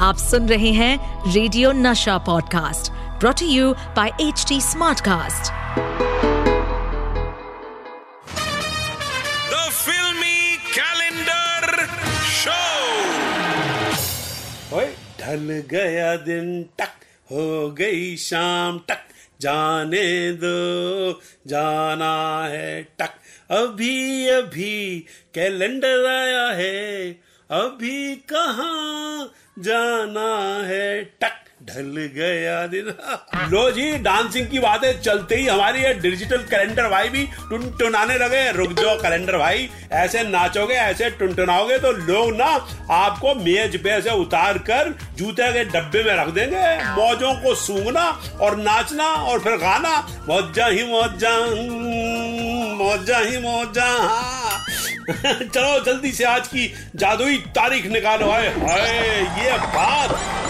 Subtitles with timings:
[0.00, 5.50] आप सुन रहे हैं radio Nasha podcast brought you by H T Smartcast
[9.50, 10.38] The filmy
[10.76, 11.86] calendar
[12.30, 12.70] show.
[14.74, 14.86] ओए
[15.20, 16.48] ढल गया दिन
[16.80, 17.46] टक हो
[17.80, 19.04] गई शाम टक
[19.40, 20.06] जाने
[20.44, 20.56] दो
[21.48, 22.14] जाना
[22.54, 23.18] है टक
[23.50, 23.98] अभी
[24.38, 24.74] अभी
[25.34, 26.80] कैलेंडर आया है
[27.50, 30.30] अभी कहाँ जाना
[30.66, 32.86] है। टक, ढल गया दिन।
[33.50, 38.40] लो जी डांसिंग की बातें चलते ही हमारी ये डिजिटल कैलेंडर भाई भी टुनटुनाने लगे
[38.52, 42.46] रुक जाओ कैलेंडर भाई। ऐसे नाचोगे, ऐसे टुनटुनाओगे तो लोग ना
[42.94, 48.06] आपको मेज पे से उतार कर जूते के डब्बे में रख देंगे। मौजों को सूंघना
[48.40, 49.96] और नाचना और फिर गाना।
[50.28, 51.36] मौजा ही मौजा
[52.76, 53.88] मौजा ही मौजा
[55.54, 60.49] चलो जल्दी से आज की जादुई तारीख निकालो। है हाय ये बात।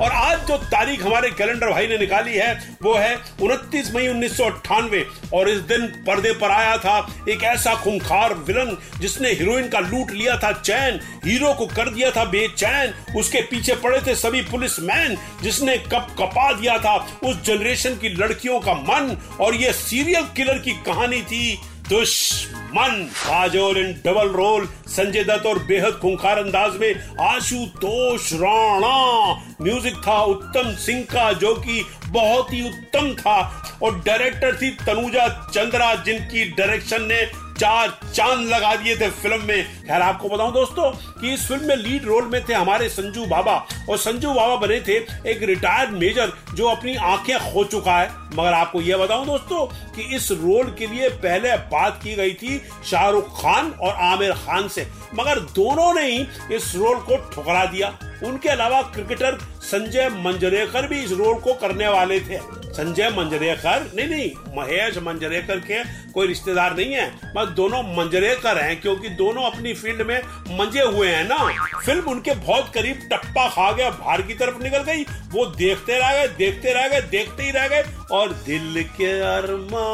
[0.00, 4.36] और आज जो तारीख हमारे कैलेंडर भाई ने निकाली है, वो है 29 मई उन्नीस
[4.36, 5.04] सौ अट्ठानवे।
[5.34, 10.10] और इस दिन पर्दे पर आया था एक ऐसा खूंखार विलन जिसने हीरोइन का लूट
[10.10, 14.78] लिया था, चैन, हीरो को कर दिया था बेचैन। उसके पीछे पड़े थे सभी पुलिस
[14.80, 20.22] मैन जिसने कप कपा दिया था। उस जनरेशन की लड़कियों का मन और ये सीरियल
[20.36, 23.08] किलर की कहानी थी। Dushman.
[23.14, 30.20] Kajol in double role, Sanjay Dutt और बेहद खुंखार अंदाज में आशुतोष राणा। म्यूज़िक था
[30.22, 36.44] उत्तम सिंह का, जो कि बहुत ही उत्तम था। और डायरेक्टर थी तनुजा चंद्रा, जिनकी
[36.44, 41.46] डायरेक्शन ने चार चाँद लगा दिए थे फ़िल्म में। खैर, आपको बताऊँ दोस्तों कि इस
[41.48, 43.54] फ़िल्म में लीड रोल में थे हमारे संजू बाबा।
[43.90, 44.96] और संजू बाबा बने थे
[45.30, 50.02] एक रिटायर्ड मेजर जो अपनी आँखें खो चुका है। मगर आपको यह बताऊँ दोस्तों कि
[50.16, 52.58] इस रोल के लिए पहले बात की गई थी
[52.90, 57.88] शाहरुख खान और आमिर खान से। मगर दोनों ने ही इस रोल को ठुकरा दिया।
[58.24, 62.40] उनके अलावा क्रिकेटर संजय मंजरेकर भी इस रोल को करने वाले थे।
[62.78, 63.90] संजय मंजरेकर?
[63.94, 69.42] नहीं नहीं महेश मंजरेकर के कोई रिश्तेदार नहीं है बस दोनों मंजरेकर हैं क्योंकि दोनों
[69.44, 70.18] अपनी फ़ील्ड में
[70.58, 71.38] मंजे हुए हैं ना।
[71.78, 75.02] फ़िल्म उनके बहुत करीब टप्पा खा गया बाहर की तरफ़ निकल गई
[75.32, 79.86] वो देखते रह गए देखते रह गए देखते ही रह गए और दिल के अरमा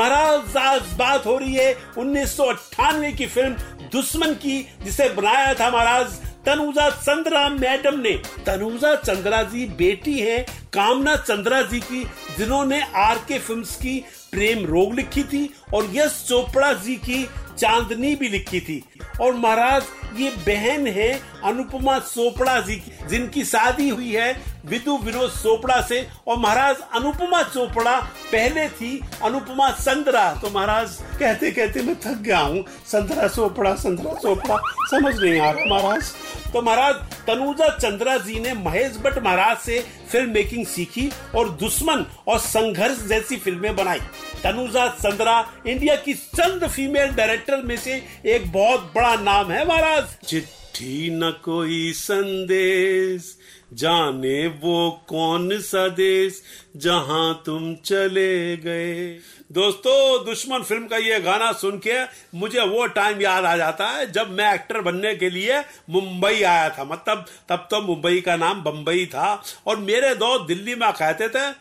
[0.00, 3.54] महाराज बात हो रही है उन्नीस की फ़िल्म
[3.92, 6.12] दुश्मन की, जिसे बनाया था महाराज
[6.46, 8.12] तनुजा चंद्रा मैडम ने।
[8.46, 10.38] तनुजा चंद्रा जी बेटी है,
[10.72, 12.02] कामना चंद्रा जी की,
[12.38, 13.98] जिन्होंने आर के फ़िल्म की
[14.32, 17.22] प्रेम रोग लिखी थी और यश चोपड़ा जी की
[17.58, 18.82] चांदनी भी लिखी थी।
[19.20, 19.82] और महाराज,
[20.16, 21.12] ये बहन है
[21.44, 24.32] अनुपमा चोपड़ा जी की, जिनकी शादी हुई है
[24.66, 27.98] विदु विनोद चोपड़ा से, और महाराज अनुपमा चोपड़ा
[28.32, 34.14] पहले थी अनुपमा चंद्रा तो महाराज कहते कहते मैं थक गया हूँ। संतरा चोपड़ा संतरा
[34.14, 34.56] चोपड़ा,
[34.90, 36.12] समझ नहीं आ रहा महाराज।
[36.52, 36.94] तो महाराज,
[37.26, 43.06] तनुजा चंद्रा जी ने महेश भट्ट महाराज से फ़िल्म मेकिंग सीखी और दुश्मन और संघर्ष
[43.08, 44.00] जैसी फ़िल्में बनाई।
[44.42, 50.34] तनुजा चंद्रा इंडिया की चंद फीमेल डायरेक्टर में से एक बहुत बड़ा नाम है महाराज।
[50.80, 53.36] चिट्ठी न कोई संदेश।
[53.74, 56.40] जाने वो कौन सा देश
[56.76, 59.18] जहाँ तुम चले गए।
[59.52, 62.02] दोस्तों, दुश्मन फ़िल्म का ये गाना सुन के
[62.38, 65.60] मुझे वो टाइम याद आ जाता है जब मैं एक्टर बनने के लिए
[65.90, 70.74] मुंबई आया था। मतलब तब तो मुंबई का नाम बंबई था। और मेरे दोस्त दिल्ली
[70.74, 71.52] में कहते थे,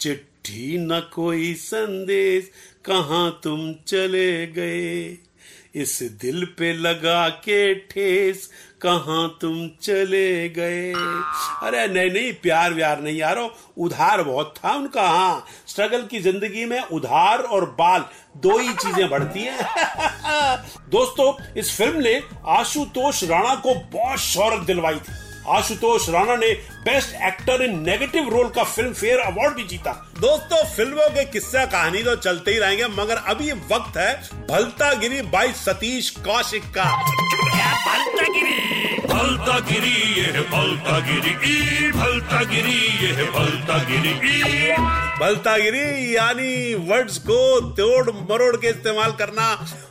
[0.00, 2.50] चिट्ठी न कोई संदेश,
[2.84, 5.27] कहाँ तुम चले गए?
[5.74, 10.92] इस दिल पे लगा के ठेस, कहा तुम चले गए?
[11.62, 16.64] अरे नहीं नहीं, प्यार व्यार नहीं यारो, उधार बहुत था उनका हाँ। स्ट्रगल की ज़िंदगी
[16.64, 18.04] में उधार और बाल
[18.36, 19.58] दो ही चीज़ें बढ़ती हैं।
[20.90, 26.52] दोस्तों, इस फ़िल्म ने आशुतोष राणा को बहुत शौरत दिलवाई थी। आशुतोष राणा ने
[26.84, 31.64] best actor in negative role का फ़िल्म फेयर अवार्ड भी जीता। दोस्तों फ़िल्मों के किस्सा
[31.66, 34.12] कहानी तो चलते ही रहेंगे मगर अभी वक्त है
[34.50, 36.84] भलता गिरी बाई सतीश कौशिक का।
[39.08, 48.10] भलता गिरी ये भलता गिरी भलता गिरी ये भलता गिरी भलतागिरी यानी वर्ड्स को तोड़
[48.10, 49.46] मरोड़ के इस्तेमाल करना।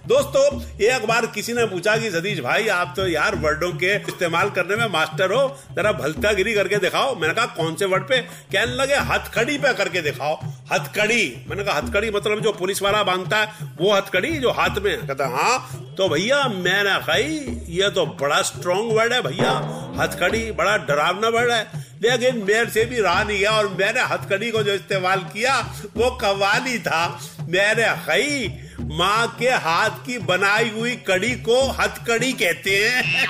[0.08, 0.44] दोस्तों
[0.82, 4.76] एक बार किसी ने पूछा कि सतीश भाई, आप तो यार वर्डों के इस्तेमाल करने
[4.76, 8.18] में मास्टर हो, जरा भलतागिरी करके दिखाओ। मैंने कहा, कौन से वर्ड पे?
[8.54, 10.40] कहने लगे, हथकड़ी पे करके दिखाओ।
[10.72, 13.52] हथकड़ी। मैंने कहा, हथकड़ी मतलब जो पुलिस वाला बांधता है,
[13.82, 18.92] वो हथकड़ी जो हाथ में कहता हाँ तो भैया, मैंने कही ये तो बड़ा स्ट्रॉन्ग
[18.94, 19.52] वर्ड है भैया।
[20.00, 24.52] हथकड़ी बड़ा डरावना वर्ड है। लेकिन मेरे से भी रहा नहीं गया और मैंने हथकड़ी
[24.52, 28.48] को जो इस्तेमाल किया, वो कवाली था। मैंने खई,
[28.82, 33.28] माँ के हाथ की बनाई हुई कड़ी को हथकड़ी कहते हैं।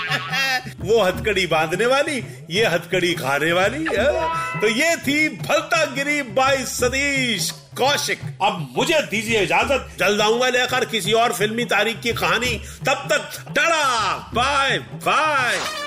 [0.80, 3.86] वो हथकड़ी बांधने वाली, ये हथकड़ी खाने वाली
[4.62, 10.86] तो ये थी भलता गिरी बाई सतीश कौशिक। अब मुझे दीजिए इजाज़त। जल्द आऊँगा लेकर
[10.86, 15.87] किसी और फिल्मी तारीख की कहानी। तब तक टड़ा bye bye.